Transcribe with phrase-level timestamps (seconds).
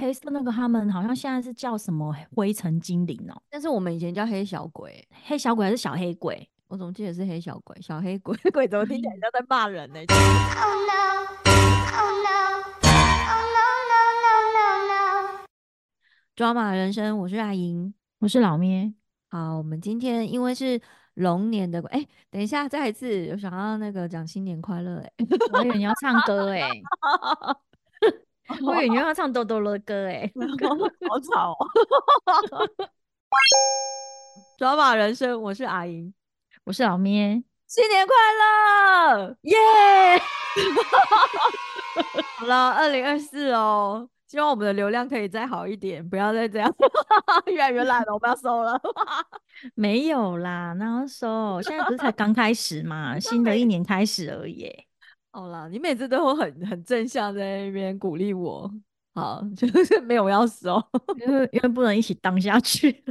[0.00, 6.48] 黑色那个他们好像现在是叫什么灰尘精灵哦，但是我们以前叫黑小鬼，黑小鬼还是小黑鬼？
[6.68, 9.98] 我总记得是黑小鬼，小黑鬼鬼怎么听起来像在骂人呢？
[16.36, 18.94] 抓马人生，我是阿莹，我是老咩。
[19.30, 20.80] 好，我们今天因为是
[21.14, 25.12] 龙年的，哎，等一下再一次，我想要那个讲新年快乐，哎，
[25.54, 26.70] 我以为你要唱歌，哎，
[28.64, 30.30] 我以为你要唱哆哆的歌，哎，
[31.08, 31.56] 好吵，
[34.58, 36.12] 抓马人生，我是阿莹，
[36.64, 38.14] 我是老咩，新年快
[39.14, 39.56] 乐，耶！
[42.38, 44.08] 好了，二零二四哦。
[44.26, 46.70] 希望我们的流量可以再好一点，不要再这样，
[47.46, 48.78] 越来越烂了，我不要收了。
[49.74, 51.62] 没有啦，哪有收？
[51.62, 54.70] 现在不是才刚开始嘛，新的一年开始而已。
[55.38, 58.68] 好啦，你每次都会很 很正向在那边鼓励我，
[59.14, 60.82] 好， 就是没有要收，
[61.24, 63.04] 因为因为不能一起当下去。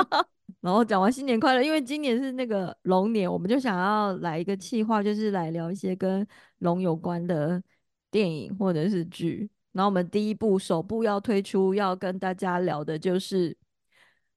[0.62, 6.26] 然后讲完新年快乐，因为今年是那个龙年，我们就想要来一个计划，就是来聊一些跟
[6.60, 7.62] 龙有关的
[8.10, 9.50] 电影或者是剧。
[9.72, 13.54] 然后我们第一部首部要推出，要跟大家聊的就是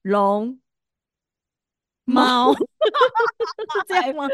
[0.02, 0.60] 龙
[2.04, 2.52] 猫，
[3.86, 4.28] 这样吗？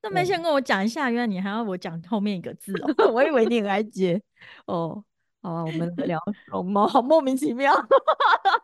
[0.00, 4.20] 都没先跟我讲一下，原来你还要我讲后面一个字哦， 我以为你很爱接
[4.66, 5.02] 哦。
[5.42, 6.20] 好啊，我们聊
[6.52, 7.72] 龙猫，好莫名其妙。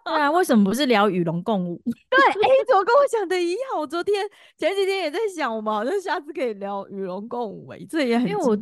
[0.05, 1.81] 对啊，为什么不是聊与龙共舞？
[2.11, 3.61] 对，哎，怎么跟我想的一样？
[3.79, 4.15] 我昨天
[4.59, 8.55] 前几天也在想，我们好像下次可以聊与龙共舞，哎，这也很因为我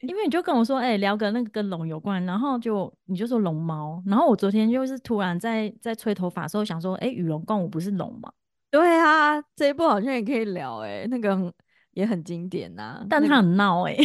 [0.00, 8.32] 因为你就跟我说，哎，聊个那个跟龙有关，然后就你就说龙猫，然后我昨天就是突然在在吹头发的时候想说，哎，与龙共舞不是龙吗？
[8.72, 11.54] 对啊，这一部好像也可以聊，哎，那个
[11.92, 13.96] 也很经典呐，但他很闹， 哎，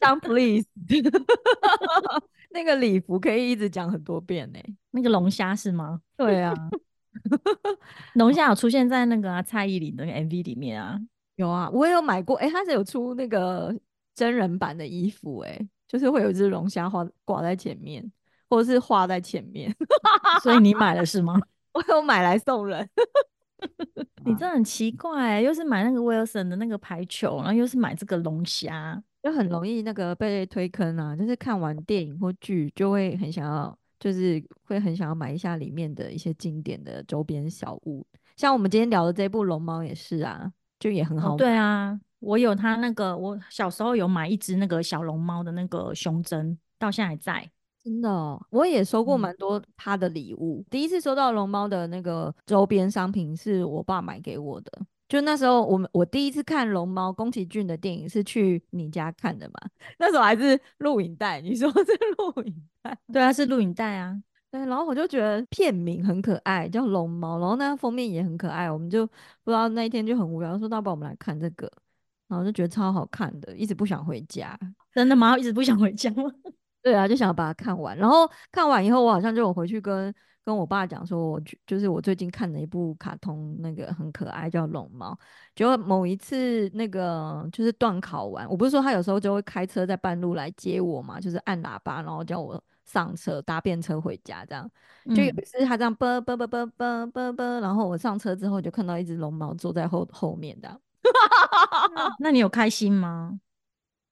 [0.00, 0.66] 当 please。
[2.50, 4.58] 那个礼服可以一直讲很多遍呢。
[4.92, 6.00] 那个龙虾是吗？
[6.16, 6.54] 对啊，
[8.14, 10.98] 龙虾有出现在那个蔡依林的 MV 里面啊。
[11.36, 12.36] 有啊，我也有买过。
[12.36, 13.74] 哎，它是有出那个
[14.14, 15.58] 真人版的衣服，哎，
[15.88, 18.08] 就是会有一只龙虾画挂在前面，
[18.48, 19.74] 或者是画在前面。
[20.42, 21.40] 所以你买了是吗？
[21.72, 22.88] 我有买来送人。
[24.24, 29.02] 你真的很奇怪，又是买那个威尔森的那个排球，然后又是买这个龙虾。
[29.22, 41.38] 就很容易那个被推坑啊，就是看完电影或剧就会很想要，就是会很想要买一下里面的一些经典的周边小物，像我们今天聊的这部龙猫也是啊，就也很好。
[41.38, 47.50] 对啊，我有他那个，我小时候有买一只那个小龙猫的那个胸针，到现在还在。
[47.84, 50.64] 真的，我也收过蛮多他的礼物。
[50.70, 54.72] 第一次收到龙猫的那个周边商品是我爸买给我的。
[55.06, 59.54] 就那时候，我们我第一次看龙猫宫崎骏的电影是去你家看的嘛？
[59.98, 61.84] 那时候还是录影带，你说是
[62.16, 62.98] 录影带？
[63.12, 64.18] 对啊，是录影带啊。
[64.50, 71.70] 对，然后我就觉得片名很可爱，叫龙猫，然后那封面也很可爱，我们就不知道那一天就很无聊，说那不然我们来看这个，
[72.28, 74.58] 然后就觉得超好看的，一直不想回家。
[74.94, 75.36] 真的吗？
[75.36, 76.24] 一直不想回家吗？
[76.84, 77.98] 对啊，就想要把它看完。
[77.98, 80.14] 然后看完以后，我好像就有回去跟。
[80.46, 85.18] 跟我爸讲说，我就是我最近看了一部卡通，那个很可爱，叫龙猫。
[85.54, 94.70] 结果某一次那个就是断考完，我不是说他有时候就会开车在半路来接我嘛，就是按喇叭，然后叫我上车搭便车回家，这样。
[95.16, 100.78] 就有一次他这样啵啵啵啵啵啵啵，然后我上车之后就看到一只龙猫坐在后后面的。
[102.18, 103.40] 那你有开心吗？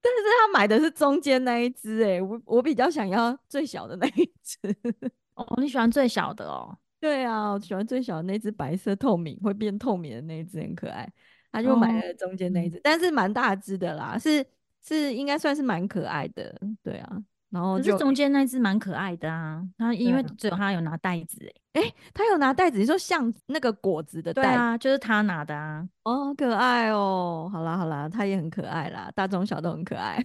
[0.02, 4.58] 但是他买的是中间那一只，哎，我我比较想要最小的那一只。
[5.34, 6.76] 哦，你喜欢最小的哦？
[7.00, 11.08] 对啊，我喜欢最小的那只白色透明会变透明的那一只，很可爱。
[11.50, 14.44] 他就买了中间那一只，但是蛮大只的啦，是
[14.82, 16.54] 是应该算是蛮可爱的。
[16.82, 19.62] 对啊，然后就中间那只蛮可爱的啊。
[19.76, 21.38] 它因为只有它有拿袋子，
[21.74, 25.86] 哎哎，他有拿袋子，你说像那个果子的袋啊，就是它拿的啊。
[26.04, 27.50] 哦，可爱哦。
[27.52, 30.24] 好啦好啦，它也很可爱啦，大中小都很可爱，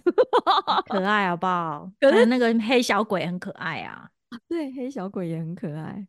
[0.88, 1.90] 可 爱好不好？
[2.00, 4.08] 可是那个黑小鬼很可爱啊。
[4.48, 6.06] 对，黑小鬼也很可爱。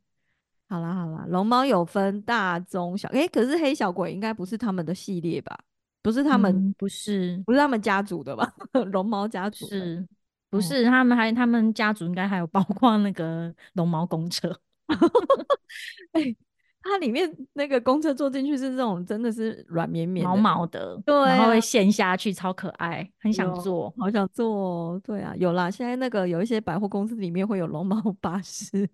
[0.69, 5.57] 好啦好啦，龙猫有分大中小，哎，可是黑小鬼应该不是他们的系列吧？
[6.01, 8.53] 不是他们，不是，不是他们家族的吧？
[8.91, 10.05] 龙猫家族是，
[10.49, 14.59] 不是他们还他们家族应该还有包括那个龙猫公车。
[16.13, 16.35] 哎。
[16.81, 24.97] 它里面那个公车坐进去是这种，真的是软绵绵、毛毛的，对，然后会陷下去，超可爱，很想坐，好想坐。
[25.01, 28.89] 对啊，有啦，现在那个有一些百货公司里面会有龙猫巴士，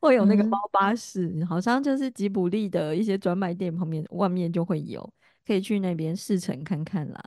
[0.00, 5.12] 会有那个猫巴士，好像就是吉卜力的一些专卖店旁边外面就会有，
[5.46, 7.22] 可以去那边试乘看看啦。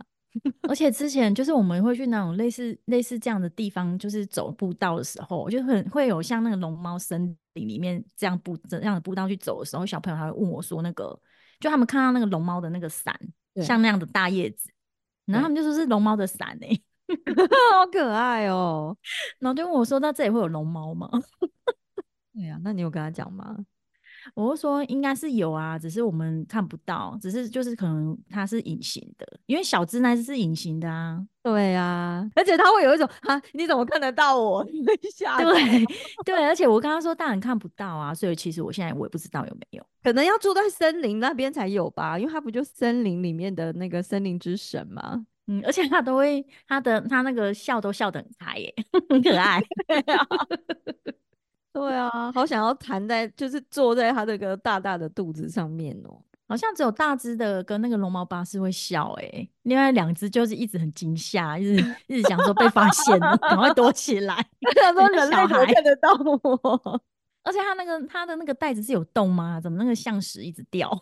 [0.68, 11.20] 而且之前就是我们会去那种类似类似这样的地方，就是走步道的时候，就很会有像那个龙猫森林里面这样步这样的步道去走的时候，小朋友还会问我说，那个
[11.60, 13.18] 就他们看到那个龙猫的那个伞，
[13.62, 14.72] 像那样的大叶子，
[15.26, 16.70] 然后他们就说是龙猫的伞哎，
[17.74, 18.98] 好可爱哦，
[19.40, 21.10] 然后就问我说，那这里会有龙猫吗？
[22.34, 23.58] 对呀，那你有跟他讲吗？
[24.36, 31.24] 我说应该是有啊，只是我们看不到，只是就是可能它是隐形的，因为小只那只是隐形的啊。
[31.42, 34.66] 对啊，而且它会有一种啊，你怎么看得到我？
[34.72, 35.86] 一下对
[36.24, 45.26] 对，而且我刚刚说大人看不到啊，所以其实我现在我也不知道有没有，可能要住在森林那边才有吧，因为它不就森林里面的那个森林之神吗？
[45.48, 48.74] 嗯，而且他都会他的他那个笑都笑得很开耶，
[49.10, 49.62] 很可爱。
[51.74, 56.22] 对啊，好想要弹在，就是坐在他这个大大的肚子上面哦。
[56.48, 64.36] 好像只有大只的跟那个龙猫巴士会笑哎，另外两只就是一直很惊吓，一直 一直想说被发现了，赶快躲起来。
[64.80, 67.02] 想说人类怎么看得到我？
[67.44, 69.60] 而且他那个他的那个袋子是有洞吗？
[69.60, 70.96] 怎么那个像石一直掉？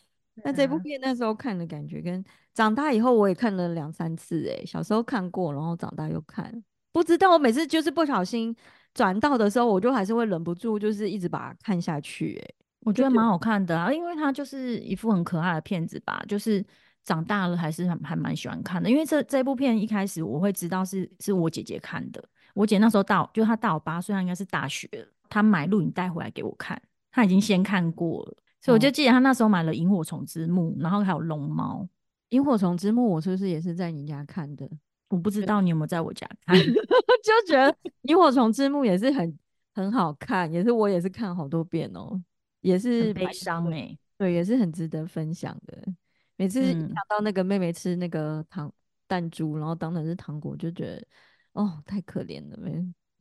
[0.44, 6.64] 那这部片那时候看的感觉，跟长大以后我也看了两三次哎，小时候看过，然后长大又看，
[6.94, 8.56] 不知道我每次就是不小心。
[8.94, 12.38] 转到的时候，我就还是会忍不住，就是一直把它看下去。
[12.44, 16.24] 哎，我觉得蛮好看的啊，因为它就是一副很可爱的片子吧。
[16.28, 16.64] 就是
[17.04, 18.90] 长大了还是还还蛮喜欢看的。
[18.90, 22.24] 因为这这部片一开始我会知道是是我姐姐看的。
[22.54, 24.90] 我姐那时候大，就她大我八岁，她应该是大学
[25.30, 26.80] 她买录影带回来给我看，
[27.12, 31.80] 她已经先看过了，所以我就记得她那时候买了《萤火虫之墓》，然后还有《龙猫》。
[32.30, 34.70] 《萤火虫之墓》我是不是也是在你家看的？
[35.12, 37.72] 我不知道你有没有在我家 看， 就觉得
[38.04, 39.38] 《萤火虫之墓》也是很
[39.76, 42.20] 很好看，也是我也是看好多遍哦，
[42.62, 45.78] 也是悲伤哎，对，也是很值得分享的。
[46.38, 48.72] 每次想到那个妹妹吃那个糖
[49.08, 51.06] 弹珠，然后当成是糖果，就觉得
[51.52, 52.58] 哦，太可怜了。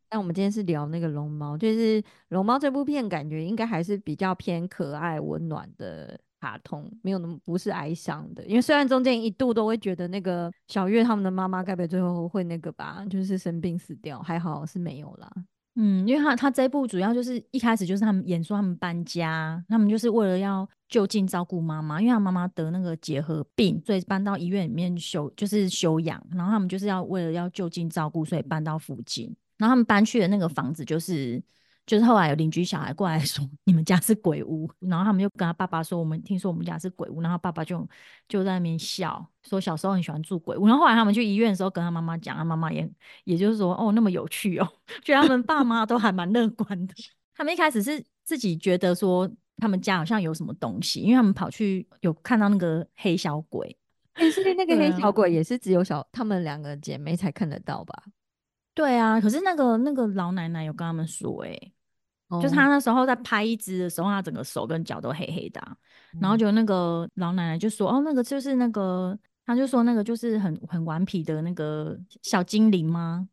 [0.08, 6.18] 但我们今天是聊那个龙猫，就是龙猫这部片，感觉应该还是比较偏可爱温暖的。
[6.40, 15.30] 卡通没有那么不是哀伤的，因为虽然中间一度都会觉得那个小月他们的妈妈该不会最后会那个吧，就是生病死掉，还好是没有啦。
[15.76, 31.42] 嗯，因为他他这一部主要就是一开始就是他们演说他们搬家，他们就是为了要就近照顾妈妈，因为他妈妈得那个结核病，所以搬到医院里面休就是休养，然后他们就是要为了要就近照顾，所以搬到附近，然后他们搬去的那个房子就是。
[31.86, 37.88] 就是后来有邻居小孩过来 说你们家是鬼屋，然后他们就跟他爸爸说我们听说我们家是鬼屋，然后爸爸就
[38.28, 42.88] 就在那边笑说小时候很喜欢住鬼屋，然后后来他们去医院的时候跟他妈妈讲，他妈妈也
[43.24, 44.68] 也就是说哦那么有趣哦，
[45.02, 46.94] 觉得他们爸妈都还蛮乐观的。
[47.34, 53.76] 他们一开始是自己觉得说他们家好像有什么东西，因为他们跑去有看到那个黑小鬼，
[54.14, 54.66] 但是那。
[54.66, 58.04] 个黑小鬼也是只有小他们两个姐妹才看得到吧？
[58.80, 61.72] 对啊，可是那个那个老奶奶有跟他们说哎。
[62.40, 65.60] 就是他那时候在拍一只的时候，他整个手跟脚都黑黑的，
[66.20, 73.26] 然后就那个老奶奶就说：“哦，那个就是那个，他就说那个就是很很顽皮的那个小精灵吗？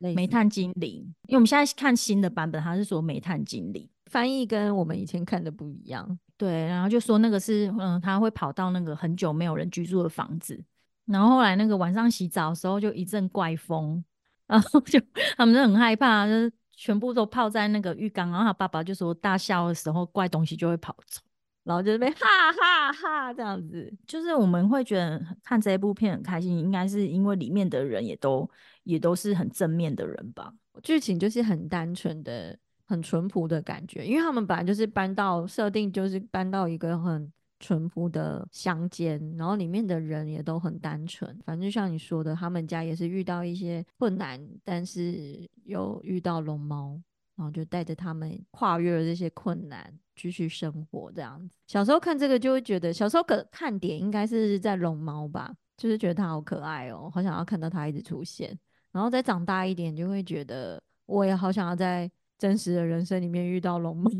[0.00, 0.94] 煤炭精灵。
[1.28, 6.18] 因为我们现在看新的版本，他是说煤炭精灵，翻译跟我们以前看的不一样。
[6.36, 10.60] 对，然后就说那个是嗯，他会跑到那个很久没有人居住的房子，
[11.04, 14.04] 然后后来那个晚上洗澡的时候就一阵怪风，
[14.50, 15.00] 然后就
[15.36, 16.52] 他们就很害怕，就是。
[16.82, 21.20] 全部都泡在那个浴缸，然后他爸爸就说大笑的时候怪东西就会跑走，
[21.62, 22.16] 然后就是被哈
[22.52, 23.92] 哈哈这样子。
[24.06, 28.50] 就是我们会觉得看这一部片很开心，应该是因为里面的人也都
[28.84, 30.50] 也都是很正面的人吧。
[30.82, 37.30] 剧情就是很单纯的、很淳朴的感觉，因为他们本来就是搬到设定，就是搬到一个很。
[37.60, 41.38] 淳朴的乡间，然后里面的人也都很单纯。
[41.44, 47.00] 反正就像你说的，他们家也是遇到一些困难，但是又遇到龙猫，
[47.36, 51.58] 然后就带着他们跨越了这些困难，继续生活这样子。
[51.66, 58.58] 小时候看这个就会觉得，小时候可看点应该是在龙猫吧，就是觉得它好可爱哦，好想要看到它一直出现。
[58.90, 62.10] 然后再长大一点，就会觉得我也好想要在。
[62.40, 64.10] 真实的人生里面遇到龙猫，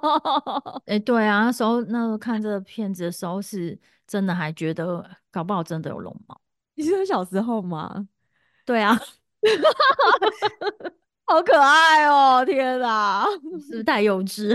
[0.84, 6.38] 哎，对啊，那时候那时候看这个片子的时候，是真的还觉得搞不好真的有龙猫。
[6.74, 8.06] 你是小时候吗？
[8.66, 8.94] 对啊，
[11.24, 12.44] 好可爱哦！
[12.44, 14.54] 天哪，是不是太幼稚？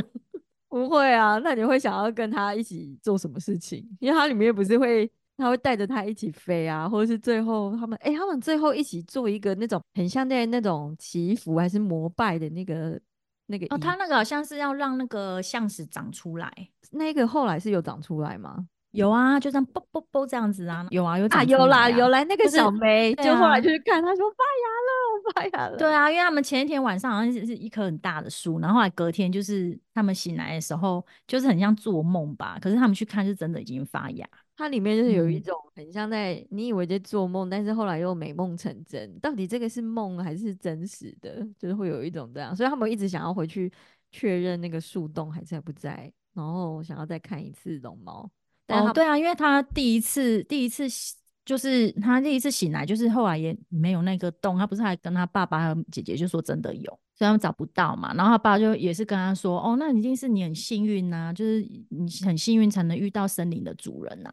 [0.69, 3.83] 不会啊，那你会想要跟他一起做什么事情？
[3.99, 5.11] 因为它里面不是会。
[5.41, 12.99] 他会带着他一起飞啊，或者是最后他们哎，他们最后一起做一个那种很像在那种祈福还是膜拜的那个
[13.47, 16.51] 那个哦，他那个好像是要让那个象石长出来，
[16.91, 18.67] 那个后来是有长出来吗？
[18.91, 25.77] 有啊，就这样啵啵啵这样子啊，有啊，有啊，长有啦有来那个就是小梅，就后来啊就去看，他说发芽了，发芽了。
[25.77, 32.57] 对啊，因为他们前一天晚上好像是是一棵很大的树，然后后来隔天就是他们醒来的时候，就是很像做梦吧。
[32.61, 34.27] 可是他们去看，是真的已经发芽。
[34.55, 41.47] 它里面就是有一嗯种很像在你以为在做梦，但是后来又美梦成真，到底这个是梦还是真实的？
[41.57, 43.71] 就是会有一种这样，所以他们一直想要回去
[44.11, 48.29] 确认那个树洞还在不在，然后想要再看一次龙猫。
[48.67, 58.11] 哦对啊，因为他第一次第一次醒就是他第一次醒来，就是后来也没有那个洞，他不是还跟他爸爸还有姐姐就说真的有，所以他们找不到嘛。
[58.15, 64.31] 然后他爸就也是跟他说，哦，那一定是你很幸运呐、就是你很幸运才能遇到森林的主人呐、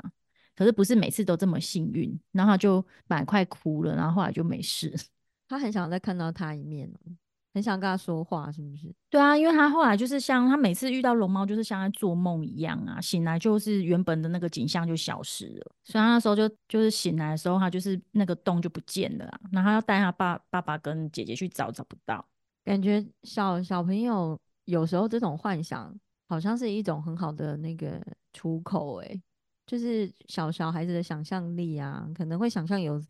[0.57, 4.91] 可是不是每次都这么幸运，然后他就本来快哭了，然后后来就没事。
[5.49, 7.13] 他很想再看到他一面哦，
[7.53, 8.91] 很想跟他说话，是不是？
[9.11, 15.73] 对啊，因为他后来就是像他每次遇到龙猫，就是像在做梦一样啊，醒来就是原本的那个景象就消失了。
[15.85, 22.27] 所以他那时候就就是醒来的时候，他就是那个洞就不见了啊，然后他要带他爸爸爸跟姐姐去找，找不到。
[22.69, 25.99] 感觉小小朋友有时候这种幻想，
[26.29, 27.99] 好像是一种很好的那个
[28.35, 29.23] 出口、欸，
[29.67, 33.03] 就是小小孩子的想象力啊，可能会想象有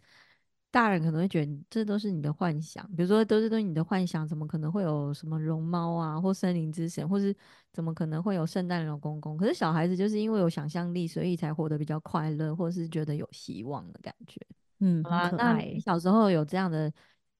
[0.71, 7.35] 大人可能会觉得这都是你的幻想，比如说都是都是你的幻想，怎么可能会有什么龙猫啊，或森林之神，或是
[7.73, 9.37] 怎么可能会有圣诞老公公？
[9.37, 14.41] 可是小孩子就是因为有想象力，所以才活得比较快乐，或是觉得有希望的感觉。
[14.79, 16.93] 嗯，好啦那你小时候有这样的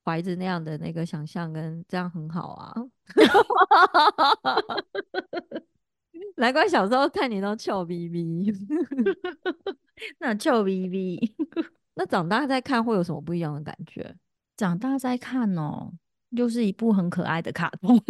[0.09, 2.75] 怀着那样的那个想象，跟这样很好啊。
[6.37, 8.51] 难怪小时候看你都臭逼逼。
[10.19, 11.35] 那臭 V V，
[11.95, 14.17] 那长大再看会有什么不一样的感觉？
[14.57, 15.93] 长大再看哦，
[16.31, 17.99] 又是一部很可爱的卡通。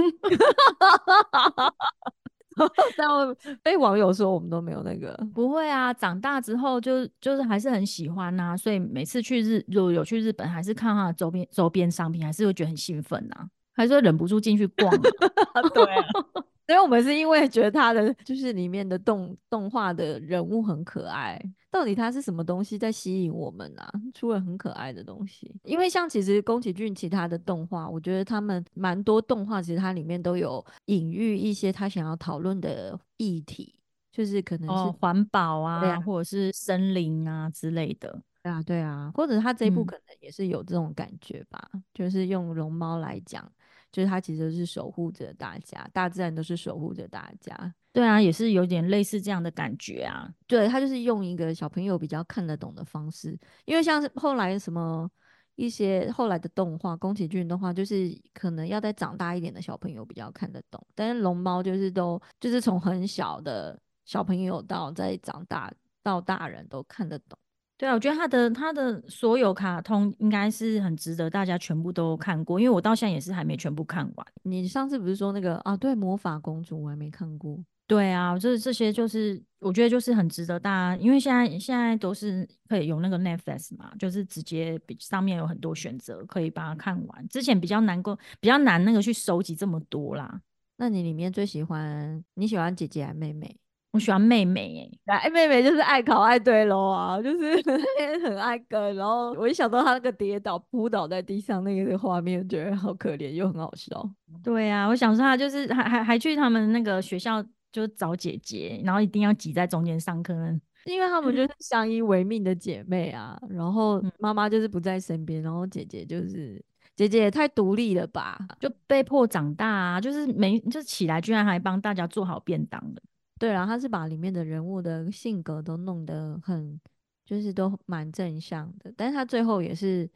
[2.96, 14.92] 但我被网友说我们都没有那个，不会啊，长大之后就就是还是很喜欢呐、所以每次去日如果有去日本，还是看他的周边周边商品，还是会觉得很兴奋呐、还是会忍不住进去逛
[15.54, 15.84] 啊、对、
[16.66, 23.90] 所以我们是因为觉得他的就是里面的动动画的人物很可爱，到底它是什么东西在吸引我们啊？
[24.14, 33.74] 除了很可爱的东西，因为像其实宫崎骏其他的动画，我觉得他们蛮多动画其实它里面都有隐喻一些他想要讨论的议题，
[34.10, 38.22] 就是可能是哦，环保啊，啊或者是森林啊之类的。
[38.42, 43.44] 对啊，对啊，或者他这一部嗯可能也是有这种感觉吧，就是用龙猫来讲，
[43.92, 47.74] 就是它其实是守护着大家，大自然都是守护着大家。
[47.98, 50.32] 对啊，也是有点类似这样的感觉啊。
[50.46, 55.10] 对，他就是用一个小朋友比较看得懂的方式，因为像是后来什么
[55.56, 65.68] 一些后来的动画，宫崎骏动画，就是可能要再长大一点的小朋友比较看得懂，但是龙猫就是都就是从很小的小朋友到再长大
[66.00, 67.36] 到大人都看得懂。
[67.76, 74.26] 对啊，我觉得他的他的所有卡通应该是很值得大家全部都看过，因为我到现在也是还没全部看完。
[74.44, 75.76] 你上次不是说那个啊？
[75.76, 77.58] 对，魔法公主我还没看过。
[77.88, 87.28] 对啊，这这些就是我觉得就是很值得大家，因为现在现在都是可以有那个 Netflix 嘛，就是直接比上面有很多选择可以把它看完。
[87.28, 90.38] 之前比较难过，比较难那个去收集这么多啦。
[90.76, 93.56] 那你里面最喜欢你喜欢姐姐还是妹妹？
[93.92, 97.56] 我喜欢妹妹诶、哎，妹妹就是爱考爱对喽啊，就是
[98.22, 98.94] 很爱跟。
[98.94, 104.08] 然后我一想到她那个跌倒扑倒在地上那个画面，觉得好可怜又很好笑。
[104.44, 107.42] 对啊，我想说她就是还还还去他们那个学校
[107.72, 110.34] 就找姐姐，然后一定要挤在中间上课。
[110.86, 116.64] 因为他们就是相依为命的姐妹啊，然后嗯妈妈就是不在身边，然后姐姐就是
[116.96, 118.38] 姐姐也太独立了吧？
[118.58, 123.02] 就被迫长大啊，就是没就起来居然还帮大家做好便当的。
[123.38, 126.80] 对啊，她是把里面的人物的性格都弄得很，
[127.26, 130.08] 就是都蛮正向的，但是她最后也是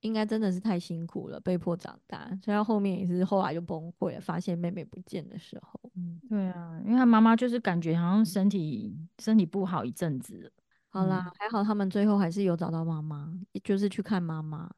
[0.00, 10.52] 应该真的是太辛苦了，被迫长大，所以他后面也是后来就崩溃了，发现妹妹不见的时候，嗯，对啊，因为他妈妈就是感觉好像身体身体不好一阵子。
[10.90, 14.70] 好啦，还好他们最后还是有找到妈妈，就是去看妈妈，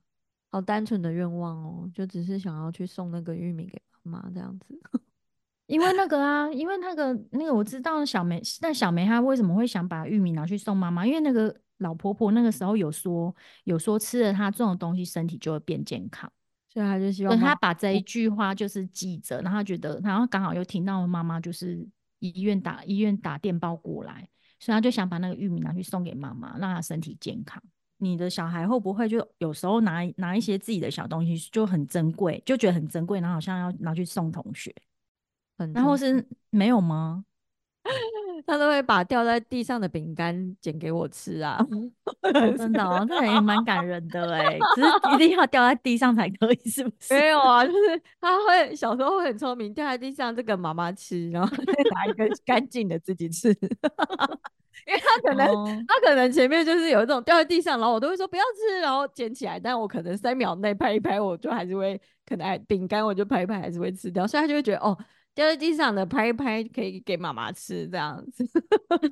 [0.50, 4.80] 好单纯的愿望哦，就只是想要去送那个玉米给妈妈这样子。
[5.70, 11.06] 因为那个啊，因为那个那个我知道小梅，那小梅她为什么会想把玉米拿去送妈妈？
[11.06, 16.28] 因为那个老婆婆那个时候有说有说吃了她种的东西身体就会变健康，
[16.68, 21.86] 所以他就希望她把这一句话就是记着，然后她觉得，然后刚好又听到妈妈就是
[22.18, 27.62] 医院打医院打电报过来，所以她就想把那个玉米拿去送给妈妈，让她身体健康。
[27.98, 34.74] 你的小孩会不会就有时候拿拿一些自己的小东西就很珍贵，就觉得很珍贵，然后好像要拿去送同学？
[35.60, 37.24] 很然后是没有吗？
[38.46, 41.58] 他都会把掉在地上的饼干捡给我吃啊。
[42.56, 47.14] 真的哦，这也蛮感人的哎， 只是一定要掉在地上才可以，是不是？
[47.14, 53.48] 没有啊，就是他会小时候会很聪明，掉在地上这个妈妈吃，然后再拿一个干净的自己吃。
[54.86, 55.46] 因为他可能
[55.86, 64.96] 他可能前面就是有一种掉在地上，然后我都会说不要吃，然后捡起来，但我可能三秒内拍一拍，我就还是会可能饼干我就拍一拍还是会吃掉，所以他就会觉得哦
[65.40, 68.46] 掉在地上的拍一拍可以给妈妈吃这样子。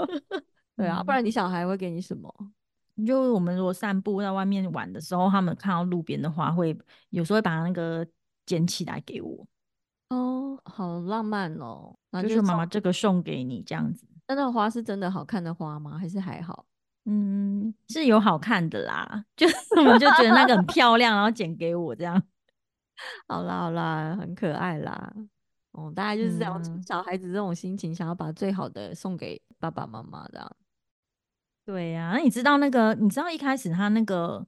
[0.76, 2.32] 对啊，不然你小孩会给你什么？
[3.06, 6.76] 就我们如果散步在外面玩的时候，他们看到路边的花，会
[7.08, 8.06] 有时候会把那个
[8.44, 9.46] 捡起来给我。
[10.10, 11.96] 哦，好浪漫哦！
[12.22, 14.06] 就是妈妈这个送给你这样子。
[14.26, 15.96] 那那花是真的好看的花吗？
[15.98, 16.66] 还是还好？
[17.06, 19.24] 嗯，是有好看的啦。
[19.34, 22.22] 就是我们就觉得那个很漂亮，然后捡给我这样。
[23.28, 25.12] 好啦好啦，很可爱啦。
[25.78, 30.56] 哦，大概就是这样，小孩子这种心情，想要把最好的送给爸爸妈妈这样。
[31.64, 32.94] 对呀，那你知道那个？
[32.94, 34.44] 你知道一开始他那个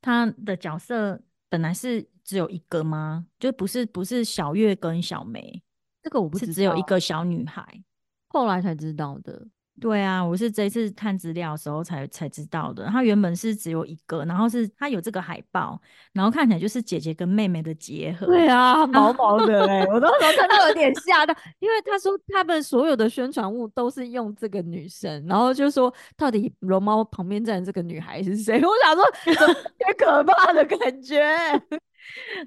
[0.00, 3.26] 他的角色本来是只有一个吗？
[3.38, 5.62] 就不是不是小月跟小梅，
[6.02, 7.84] 这个我不是只有一个小女孩，
[8.28, 9.46] 后来才知道的。
[9.80, 12.86] 对啊，我是这次看资料的时候才才知道的。
[12.86, 15.80] 他原本是只有一个，然后是他有这个海报，
[16.12, 18.26] 然后看起来就是姐姐跟妹妹的结合。
[18.26, 28.60] 对啊，毛毛的哎，我当时看到有点吓到，因为他说他们所有的宣传物都是用这个女生，然后就说到底龙猫旁边站的这个女孩是谁？
[28.64, 31.20] 我想说，有点可怕的感觉。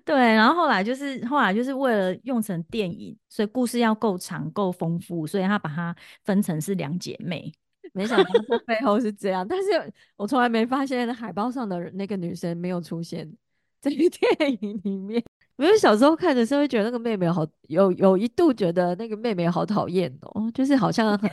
[0.03, 7.51] 对，然后后来就是后来就是为了用成电影，所以故事要够长够丰富，所以他把它分成是两姐妹。
[7.93, 13.31] 没想到这背后是这样，但是我从来没发现海报上的那个女生没有出现
[13.79, 13.89] 在
[14.37, 15.23] 电影里面。
[15.57, 21.31] 因为小时候看的时候会觉得那个妹妹好有有一度觉得那个妹妹好讨厌哦，就是好像很。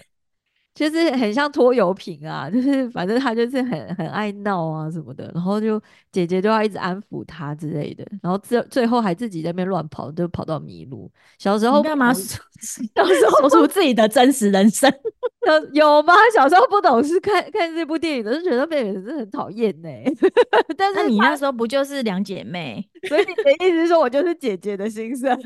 [0.75, 11.11] 就是很像拖油瓶啊，就是反正他就是很很爱闹啊什么的，然后就姐姐就要一直安抚他之类的，然后最最后还自己在那边乱跑，就跑到迷路。
[11.39, 12.13] 小时候干嘛？
[12.15, 12.83] 小时
[13.29, 14.91] 候说出自己的真实人生，
[15.75, 16.15] 有有吗？
[16.35, 19.89] 小时候不懂事，看看这部电影的就觉得妹妹真的很讨厌呢。
[20.79, 22.83] 但是你那时候不就是两姐妹？
[23.09, 25.39] 所以你的意思是说我就是姐姐的心声？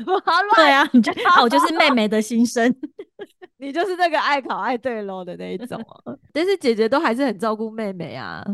[0.55, 2.73] 对啊，你就我就是妹妹的心声。
[3.59, 5.79] 你就是那个爱考爱对喽的那一种，
[6.33, 8.45] 但是姐姐都还是很照顾妹妹啊，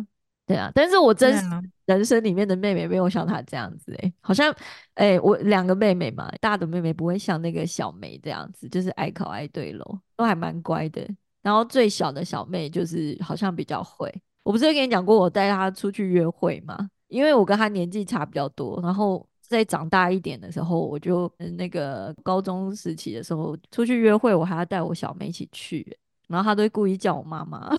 [0.45, 1.43] 对啊，但是我真实
[1.85, 4.53] 人生里面的妹妹没有像她这样子哎，好像
[4.95, 11.07] 哎我两个妹妹嘛，大的妹妹不会像那个小梅这样子，就是爱考爱对喽，都还蛮乖的，
[11.41, 19.27] 然后最小的小妹就是好像比较会，我不是跟你讲过我带她出去约会嘛，因为我跟她年纪差比较多，然后。
[19.45, 25.95] 在长大一点的时候，我就那个高中时期的时候出去约会，我还要带我小妹一起去，
[26.33, 27.71] 然后他都会故意叫我妈妈，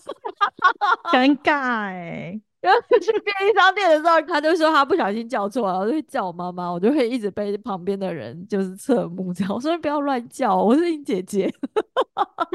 [1.13, 1.53] 尴尬
[1.87, 2.41] 哎。
[2.61, 9.53] 然后去便利商店的时候，他就说他不小心叫错了，我就会叫我妈妈，我就会一直被旁边的人就是侧目这样。
[9.55, 11.53] 我说不要乱叫，我是你姐姐，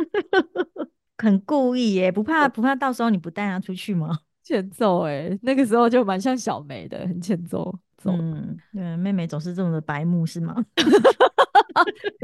[1.19, 4.17] 很故意耶，不怕不怕，到时候你不带她出去吗？
[4.41, 7.71] 欠揍哎，那个时候就蛮像小梅的，很欠揍。
[8.05, 10.55] 嗯，对，妹妹总是这么的白目是吗？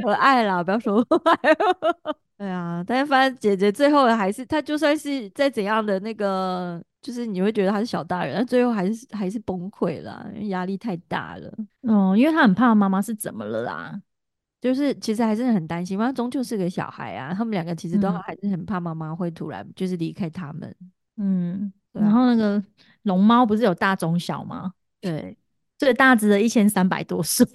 [0.01, 1.55] 可爱啦，不要说坏。
[2.37, 11.53] 对啊，但是反正姐姐最后还是，她就算是在怎样的那个，就是你会觉得她是小大人，但最后还是还是崩溃了，因为压力太大了。
[11.83, 14.01] 哦，因为她很怕妈妈是怎么了啦，
[14.59, 17.33] 就是其实还是很担心，妈妈终究是个小孩啊。
[17.33, 20.75] 他们两个其实都还是很怕妈妈会突然就是离开他们。
[21.17, 22.61] 嗯，然后那个
[23.03, 24.73] 龙猫不是有大中小吗？
[24.99, 25.37] 对。
[25.77, 27.45] 最大只的一千三百多岁，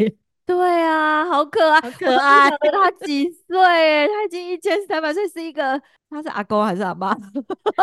[0.50, 2.50] 对啊，好可爱，可爱。
[2.50, 4.08] 他几岁？
[4.08, 7.16] 他已经一千三百岁，是一个，他是阿公还是阿妈？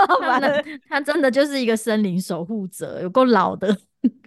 [0.90, 3.74] 他真的就是一个森林守护者，有够老的，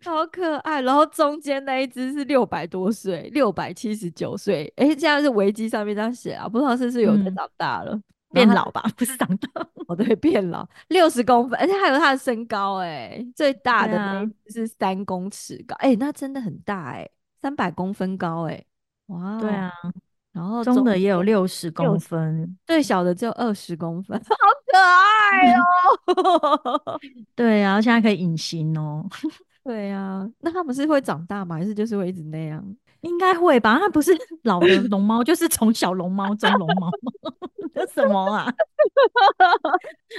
[0.03, 0.81] 好可爱。
[0.81, 4.72] 然后中间那一只是六百多岁，六百七十九岁。
[4.76, 8.00] 哎，这样是维基上面这样写啊，不知道是不是有在长大了。
[8.33, 9.48] 变老吧，不是长大，
[9.88, 18.64] 哦对，变老，六十公分，而且还有他的身高，哎，最大的那是三公尺高，哎，那真的很大，哎，三百公分高，哎，
[19.07, 19.70] 哇，对啊，
[20.33, 27.00] 然后中的也有六十公分，最小的只有二十公分，好可爱哦，
[27.35, 29.07] 对啊，现在可以隐形哦，
[29.64, 31.57] 对啊，那它们是会长大吗？
[31.57, 32.64] 还是就是会一直那样？
[33.00, 34.12] 应该会吧，它不是
[34.44, 36.90] 老的龙猫，就是从小龙猫、中龙猫，
[37.74, 38.53] 这什么啊？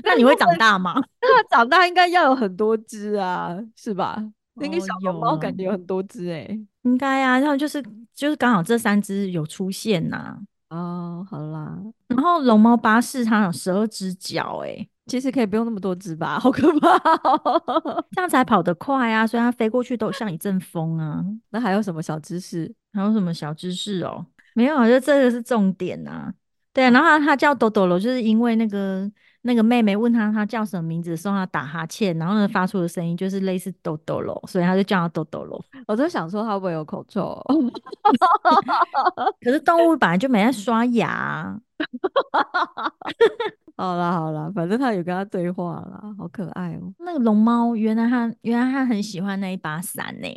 [0.03, 0.95] 那你会长大吗？
[1.21, 4.17] 那长大应该要有很多只啊，是吧？
[4.55, 7.83] 那个小龙猫感觉有很多只哎，应该啊，然后就是
[8.13, 10.37] 就是刚好这三只有出现呐。
[10.69, 18.05] 哦，好啦，然后龙猫巴士它有十二只脚，哎，其实可以不用那么多只吧，好可怕、哦。
[18.11, 21.23] 这样才跑得快啊，所以它飞过去都像一阵风啊。
[21.49, 22.73] 那还有什么小知识？
[22.93, 24.25] 还有什么小知识哦？
[24.53, 26.33] 没有，我觉得这个是重点啊。
[26.73, 35.61] 对，然后他他叫豆豆罗，就是因为那个那个妹妹问他他叫什么名字的时候，他打哈欠，然后呢发出的声音就是类似豆豆罗，所以他就叫他豆豆罗。
[35.85, 37.43] 我就想说他会不会有口臭、哦？
[39.43, 41.59] 可是动物本来就没在刷牙啊、
[43.75, 46.93] 好啦好啦，反正他有跟他对话啦，好可爱哦。
[46.99, 50.27] 那个龙猫原来他原来他很喜欢那一把伞呢、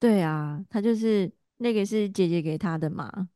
[0.00, 3.28] 对啊，他就是那个是姐姐给他的嘛。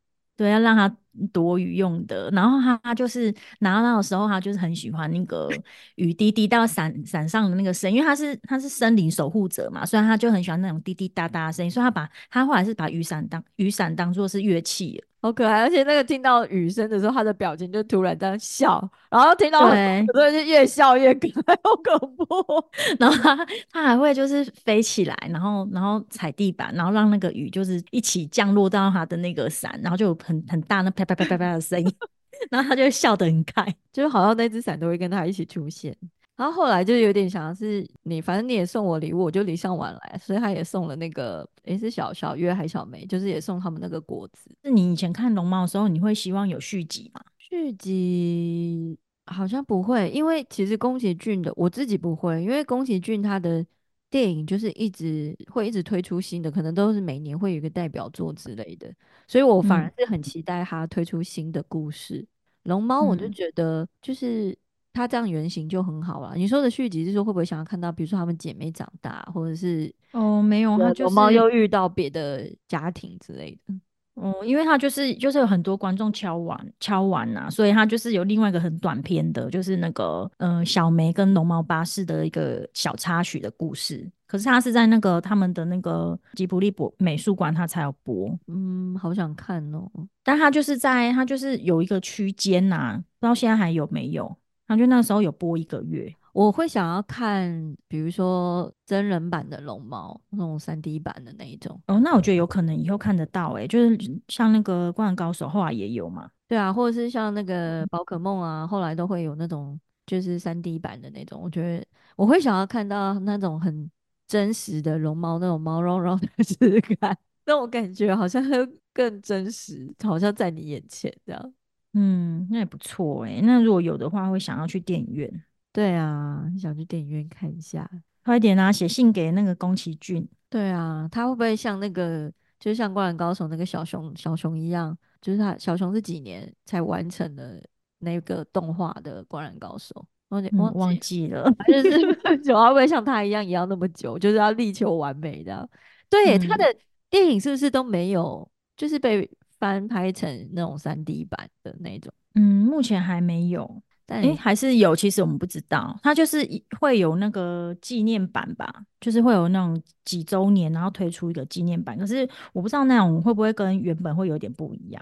[0.43, 0.93] 对，要让他
[1.33, 2.29] 躲雨用的。
[2.33, 5.49] 然后他他就是拿到的时候，他就是很喜欢那个
[5.95, 11.71] 雨滴滴到伞伞上的那个声音，因为他是他是森林守护者嘛，所以他就很喜欢那种滴滴答答的声音。
[11.71, 15.12] 所以他把他后来是把雨伞当雨伞当做是乐器了。
[15.23, 22.27] 好可爱，而且那个听到雨声的时候，他的表情就突然这样笑，然后听到很对，多人就越笑越可爱，好恐怖。
[22.99, 31.95] 然后他他还会就是飞起来，然后然后踩地板，然后让那个雨就是一起降落到他的那个伞，然后就有很很大那啪啪啪啪啪的声音，
[32.51, 33.65] 然后他就会笑得很开。
[33.93, 35.97] 就是好像那只伞都会跟他一起出现。
[36.43, 47.21] 然后后来就有点想要是你，反正你也送我礼物，我就礼尚往来，所以他也送了那个，诶，是小小月还小梅，就是也送他们那个果子是你以前看龙猫的时候，你会希望有续集吗？
[47.39, 48.99] 续集。
[49.27, 53.65] 好像不会，因为其实宫崎骏的我自己不会，因为宫崎骏他的
[54.11, 58.93] 电影就是一直会一直推出新的，可能都是每年会有一个代表作之类的，
[59.29, 62.27] 所以我反而嗯是很期待他推出新的故事。
[62.65, 64.57] 龙猫我就嗯觉得就是
[64.93, 66.35] 它这样原型就很好了。
[66.37, 73.75] 你说的续集是说会不会想要看到，比如说她们姐妹长大，或者是哦，没有，它就是龙猫又遇到别的家庭之类的？
[74.15, 84.07] 哦，因为它就是就是有很多观众敲完敲完呐、所以它就是有另外一个很短篇的，就是那个呃小梅跟龙猫巴士的一个小插曲的故事。
[84.27, 88.39] 可是它是在那个他们的那个吉卜力博美术馆，它才有播。
[88.49, 89.91] 嗯，好想看哦。
[90.23, 94.37] 但它就是在它就是有一个区间呐，不知道现在还有没有。
[94.73, 96.13] 它就那时候有播一个月。
[96.33, 101.79] 我会想要看，比如说真人版的龙猫，那种三 D 版的那一种。
[101.89, 106.31] 哦，那我觉得有可能以后看得到诶、就是像那个《灌篮高手》后来也有嘛。
[106.49, 111.39] 对啊，或者是像那个宝可梦啊，后来都会有那种就是三 D 版的那种。
[111.39, 113.91] 我觉得我会想要看到那种很
[114.27, 118.57] 真实的龙猫，那种毛茸茸的质感，那种感觉好像会
[118.95, 121.53] 更真实，好像在你眼前这样。
[121.95, 125.45] 嗯，那也不错诶、那如果有的话，会想要去电影院。
[125.73, 127.89] 对啊，想去电影院看一下。
[128.25, 130.27] 快点啊，写信给那个宫崎骏。
[130.49, 137.63] 对啊，他会不会像那个，就是像《灌篮高手》那个小熊小熊一样，就是他小熊是几年才完成的
[137.99, 139.95] 那个动画的《灌篮高手》？
[140.29, 141.51] 忘记嗯，忘忘记记了。
[141.67, 145.69] 就是久， 会不会像他一样也要那么久，就是要力求完美的？
[146.09, 146.77] 对，他嗯的
[147.11, 149.29] 电影是不是都没有，就是被
[149.63, 152.13] 翻拍成那种三 D 版的那种？
[152.35, 153.81] 嗯，目前还没有。
[154.05, 155.97] 但诶，还是有，其实我们不知道。
[156.03, 156.45] 它就是
[156.81, 161.97] 会有那个纪念版吧，就是会有那种几周年，然后推出一个纪念版。
[161.97, 165.01] 可是我不知道那种会不会跟原本会有点不一样。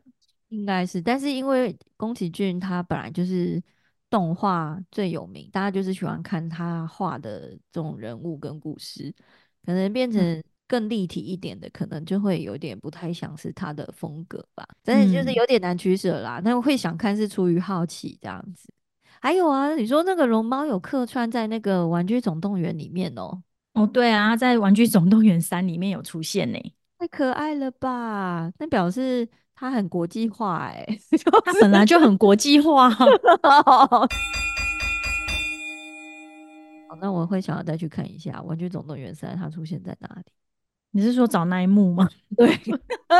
[0.51, 3.62] 应该是，但是因为宫崎骏他本来就是
[4.11, 9.11] 动画最有名，大家就是喜欢看他画的这种人物跟故事，
[9.64, 14.64] 可能变嗯成更立体一点的，可能就会有点不太像是他的风格吧。
[14.85, 18.72] 但是就是嗯有点难取舍啦，但会想看是出于好奇这样子。
[19.20, 26.59] 还有啊，你说那个龙猫有客串在那个《玩具总动员》里面哦，哦，对啊，在《玩具总动员三》里面有出现呢。
[26.98, 28.52] 太可爱了吧？
[28.59, 30.87] 那表示它很国际化哎、
[31.44, 32.88] 它本来就很国际化。
[36.88, 40.33] 好，那我会想要再去看一下《玩具总动员三》，它出现在哪里？
[40.92, 42.09] 你是说找那一幕吗？
[42.37, 42.48] 对，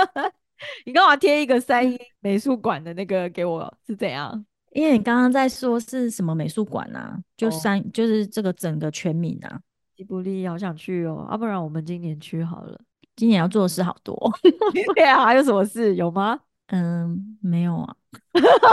[0.87, 3.73] 你干嘛贴一个三一美术馆的那个给我？
[3.87, 4.45] 是怎样？
[4.73, 7.19] 因为你刚刚在说是什么美术馆啊？
[7.37, 9.61] 就哦三，就是这个整个全名啊。
[9.97, 12.81] 吉卜力好想去哦，要、不然我们今年去好了。
[13.17, 14.17] 今年要做的事好多。
[14.95, 16.41] 对啊，还有什么事有吗？
[16.69, 17.97] 嗯，没有啊，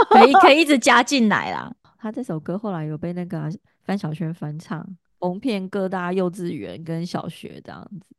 [0.09, 1.73] 可以可以一直加进来啦。
[1.97, 3.49] 他这首歌后来有被那个啊
[3.83, 4.87] 范晓萱翻唱，
[5.19, 8.15] 红遍各大幼稚园跟小学这样子。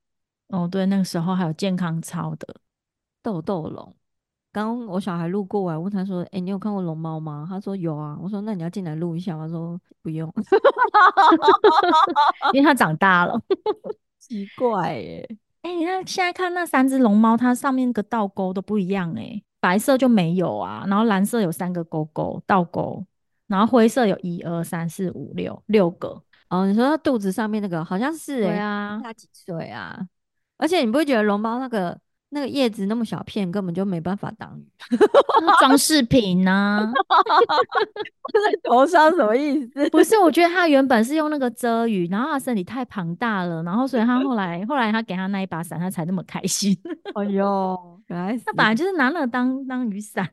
[0.49, 2.57] 哦，对，那个时候还有健康操的。
[3.23, 3.95] 豆豆龙。
[4.51, 10.33] 刚我小孩路过我，问他说：“哎、你有看过龙猫吗？”他说：“有啊。”我说：“那你要进来录一下吗？”他说：“不用。
[12.55, 13.39] 因为他长大了。
[14.19, 15.29] ”奇怪耶，
[15.63, 23.05] 哎、你看现在看那三只龙猫，它上面那个倒钩都不一样哎、白色就没有啊，然后蓝色有三个勾勾倒钩，
[23.47, 26.23] 然后灰色有一二三四五六六个。
[26.49, 30.01] 哦，你说它肚子上面那个好像是对哎、啊，它几岁啊？
[30.59, 31.99] 而且你不会觉得龙猫那个
[32.31, 34.67] 那个叶子那么小片，根本就没办法当鱼？
[35.41, 36.93] 那装饰 品呢、
[38.33, 39.89] 在 头上什么意思？
[39.91, 46.77] 不是，我觉得它原本是用那个遮雨，然后它身体太庞大了，然后所以它后来后来他给他那一把伞，他才那么开心。
[47.15, 50.29] 哎呦，原来是 他本来就是拿那个当当雨伞。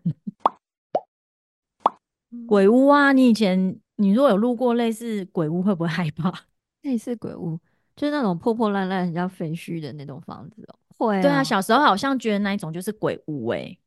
[2.47, 6.33] 鬼屋啊，你以前你如果有路过类似鬼屋，会不会害怕？
[6.81, 7.57] 类似鬼屋，
[7.95, 10.75] 就是那种破破烂烂、很像废墟的那种房子哦。
[10.97, 13.77] 会对啊，小时候好像觉得那一种就是鬼屋哎、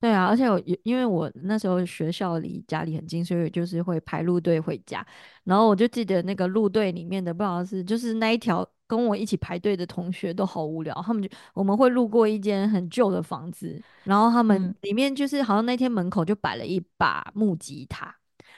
[0.00, 5.06] 对啊，而且我有因为我那时候学校离家里很近，所以就是会排路队回家。
[5.44, 18.14] 然后我就记得那个路队里面的不知道是就是那一条跟我一起排队的同学都好无聊，他们就我们会路过一间很旧的房子，然后他们嗯里面就是好像那天门口就摆了一把木吉他，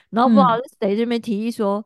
[0.09, 1.85] 然后不知道嗯是谁这边提议说。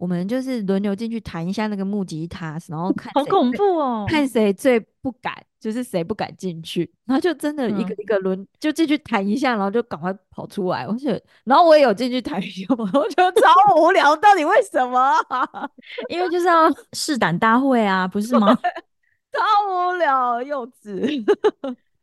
[0.00, 4.06] 我们就是轮流进去弹一下那个木吉他，然后看好恐怖哦！
[4.08, 10.88] 看谁最不敢，就是谁不敢进去，然后就真的一个嗯一个轮、就进去弹一下，然后就赶快跑出来。
[10.88, 15.46] 我觉得，然后我也有进去弹一下，我觉得超无聊，到底为什么啊？
[16.08, 18.56] 因为就是要试胆大会啊，不是吗？
[19.32, 21.22] 超无聊，幼稚。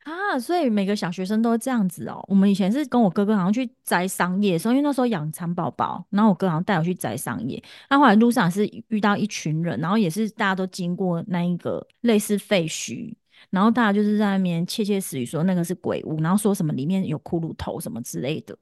[0.07, 2.23] 啊，所以每个小学生都这样子哦。
[2.29, 7.61] 我们以前是跟我哥哥好像去摘桑叶的时候，因为那时候养蚕宝宝，然后我哥好像带我去摘桑叶。
[7.89, 13.13] 那后来路上是遇到一群人，然后也是大家都经过那一个类似废墟，
[13.49, 18.57] 然后大家就是在那边窃窃私语说那个是鬼屋，然后说什么里面有骷髅头什么之类的，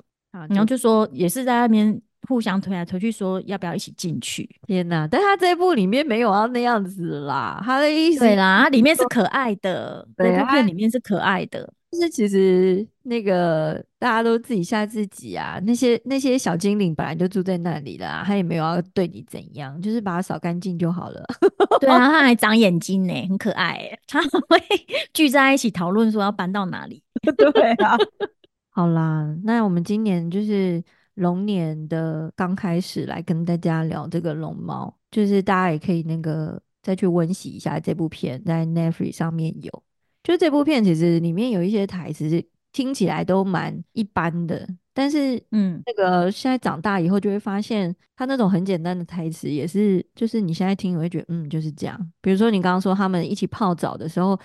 [0.49, 4.49] 然后就说也是在那边互相推来推去，说要不要一起进去。
[4.67, 5.07] 天哪！
[5.07, 11.71] 但他这一部里面没有要那样子啦，他的意思对啦，它里面是可爱的，对片里面是可爱的。
[11.91, 21.23] 就是其实那个大家都自己吓自己啊，那些那些小精灵本来就住在那里啦，他也没有要对你怎样，就是把它扫干净就好了。
[21.79, 23.99] 对啊，他还长眼睛呢，很可爱欸。
[24.07, 24.57] 它们会
[25.13, 27.01] 聚在一起讨论说要搬到哪里。
[27.38, 27.95] 对啊。
[28.71, 30.83] 好啦，那我们今年就是
[31.15, 39.84] 龙年的刚开始来跟大家聊这个龙猫，就是大家也可以那个再去温习一下这部片，在 Netflix 上面有。
[40.23, 52.12] 就这部片其实里面有一些台词是听起来都蛮一般的，但是嗯，那个现在长大以后就会发现，他那种很简单的台词也是，就是你现在听，你会觉得嗯就是这样。
[52.21, 54.38] 比如说你刚刚说他们一起泡澡的时候，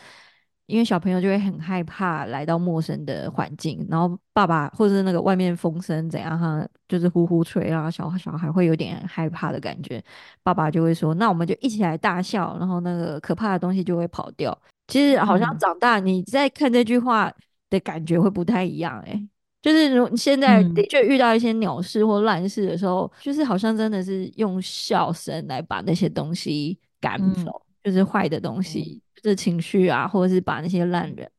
[0.71, 10.03] 因为小朋友就会很害怕来到陌生的环境，然后爸爸或者是那个外面风声怎样哈，就是呼呼吹啊，小小孩会有点害怕的感觉，
[10.45, 14.57] 爸爸就会说，那我们就一起来大笑，然后那个可怕的东西就会跑掉。
[14.87, 15.59] 其实好像嗯。
[15.59, 17.33] 长大你在看这句话
[17.69, 19.29] 的感觉会不太一样诶、
[19.63, 20.75] 就是如现在嗯。
[20.75, 27.35] 的确遇到一些鸟事或烂事的时候，就是好像真的是用笑声来把那些东西赶嗯。
[27.35, 31.31] 走，就是坏的东西，就是情绪啊，或者是把那些烂人，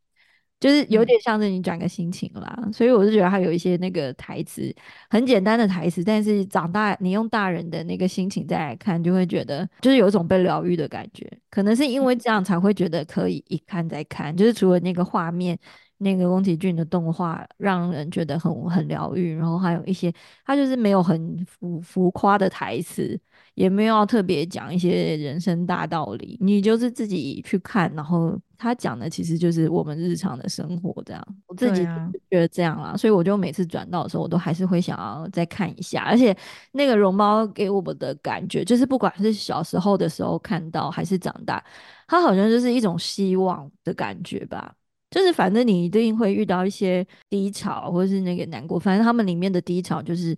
[0.60, 2.70] 就是有嗯点像是你转个心情啦。
[2.72, 4.74] 所以我是觉得他有一些那个台词
[5.10, 11.30] 很简单的台词，但是长大你用大人的那个心情再来看，就会觉得就是有一种被疗愈的感觉。
[11.50, 15.58] 可能是因为这样才会觉得可以一看再看，就是除了那个画面。
[16.04, 20.12] 那个宫崎骏的动画让人觉得很很疗愈，然后还有一些
[20.44, 23.16] 他就是没有很浮浮夸的台词，
[23.54, 31.28] 也没有要特别讲一些人生大道理，你就是自己去看，然后他讲的其实就是我们日常的生活这样。
[31.48, 31.84] 我自己
[32.30, 36.02] 觉得这样啦，所以我就每次转到的时候，我都还是会想要再看一下。
[36.04, 36.36] 而且
[36.72, 41.64] 那个绒猫给我们的感觉，就是不管是小时候的时候看到，还是长大，
[42.08, 44.74] 它好像就是一种希望的感觉吧。
[45.10, 48.80] 就是反正你一定会遇到一些低潮，或者是那个难过。
[48.80, 50.34] 反正他们里面的低潮就是，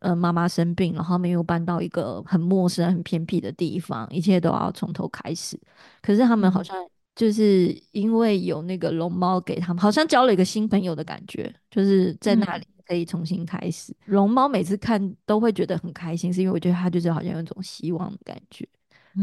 [0.00, 5.58] 呃，妈妈生病，然后他们又搬到一个很陌生、很偏僻的地方，一切都要从头开始。
[6.00, 6.76] 可是他们好嗯像
[7.14, 13.94] 就是因为有那个龙猫给他们，好像交了一个新朋友的感觉，就是在那嗯里可以重新开始。
[14.04, 18.66] 龙猫每次看都会觉得很开心，是因为我觉得它就是好像有一种希望的感觉。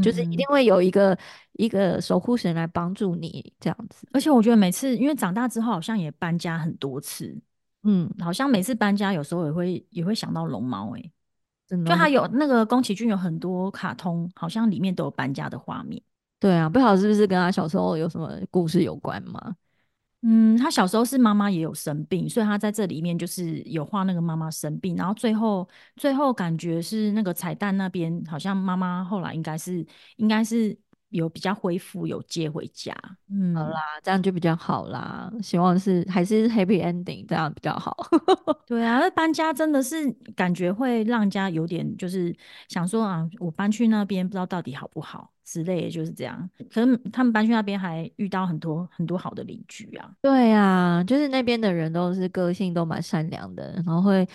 [0.04, 1.18] 就是一嗯定会有一个
[1.54, 4.06] 一个守护神来帮助你这样子。
[4.12, 7.34] 而且我觉得每次因为长大之后好像也搬家很多次，
[7.86, 11.12] 嗯，好像每次搬家有时候也会也会想到龙猫诶、
[11.68, 16.02] 真的就他有那个宫崎骏有很多卡通，好像里面都有搬家的画面。
[16.40, 19.56] 对啊，不晓得是不是跟他小时候有什么故事有关吗？
[20.28, 29.86] 嗯，他小时候是妈妈也有生病，所以他在这里面就是有画那个妈妈生病，然后最后最后感觉是那个彩蛋那边好像妈妈后来应该是
[30.18, 30.76] 应该是
[31.16, 32.94] 有比较恢复，有接回家。
[33.32, 35.32] 嗯，好啦，这样就比较好啦。
[35.42, 37.96] 希望是还是 happy ending，这样比较好。
[38.68, 42.36] 对啊，那搬家真的是感觉会让家有点就是
[42.68, 46.50] 想说啊，我搬去那边不知道到底好不好之类的，就是这样。
[46.70, 50.12] 可是他们搬去那边还遇到很多很多好的邻居啊。
[50.22, 54.28] 对啊，就是那边的人都是个性都蛮善良的，然后会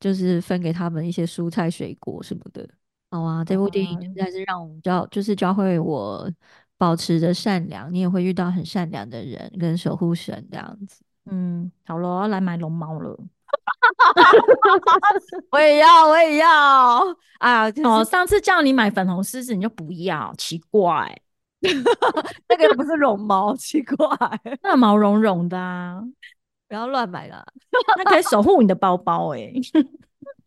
[0.00, 2.68] 就是分给他们一些蔬菜水果什么的。
[3.10, 6.30] 好啊，这部电影实在是让我们教，就是教会我
[6.76, 11.02] 保持着善良，你也会遇到很善良的人跟守护神这样子。
[11.30, 13.16] 嗯，好了，我要来买龙猫了。
[15.50, 16.48] 我也要，我也要。
[17.38, 21.16] 啊，哦，上次叫你买粉红狮子，你就不要，奇怪。
[22.48, 24.08] 那个不是绒毛，奇怪，
[24.62, 26.04] 那毛茸茸的，
[26.68, 27.44] 不要乱买了。
[27.96, 29.52] 那可以守护你的包包哎。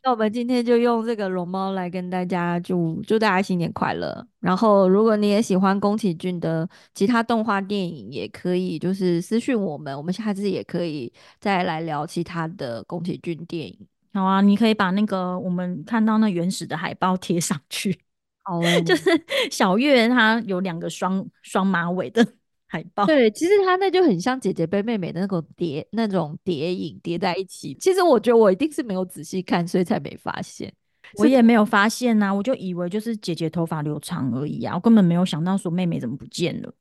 [0.02, 4.26] 那我们今天就用这个龙猫来跟大家祝祝大家新年快乐。
[4.40, 13.88] 然后，如果你也喜欢宫崎骏的其他动画电影，也可以就是私讯我们，我们下次也可以再来聊其他的宫崎骏电影。
[14.14, 18.00] 好啊，你可以把那个我们看到那原始的海报贴上去。
[18.44, 19.10] 好， 就是
[19.52, 22.26] 小月她有两个双双马尾的。
[22.72, 27.76] 海报对，其实它那就很像姐姐被妹妹的那种叠那种叠影叠在一起。
[27.80, 30.72] 其实我觉得我一定是没有仔细看，所以才没发现。
[31.18, 36.72] 我也没有发现呐，我就以为就是姐姐头发留长而已啊，我根本没有想到说妹妹怎么不见了。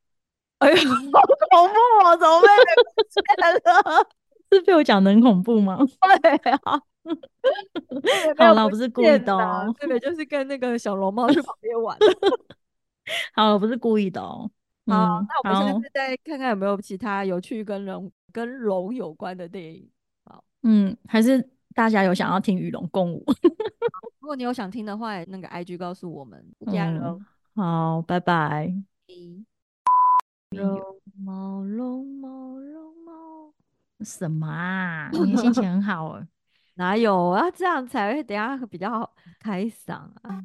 [0.59, 2.15] 哎呀， 好恐怖啊！
[2.17, 3.23] 怎么妹妹不见
[3.65, 4.07] 了？
[4.53, 5.79] 是被我讲的很恐怖吗？
[6.21, 6.83] 对啊，
[8.37, 9.75] 好了，不是故意的哦。
[9.81, 11.97] 妹妹就是跟那个小龙猫去旁边玩。
[13.33, 14.51] 好了，不是故意的哦。
[14.89, 19.89] 好，那我们下次再看看有没有其他有趣跟龙跟龙有关的电影。
[20.25, 23.25] 好，嗯，还是大家有想要听与龙共舞？
[24.21, 26.45] 如果你有想听的话，那个 IG 告诉我们。
[26.73, 27.21] 加油！
[27.55, 28.73] 好，拜拜。
[30.51, 30.81] 龙
[31.23, 33.53] 猫，龙猫，龙猫，
[34.01, 35.11] 什么啊？
[35.13, 36.27] 你心情 很好哦。
[36.75, 37.29] 哪有？
[37.29, 40.43] 啊这样才会等下比较开嗓啊。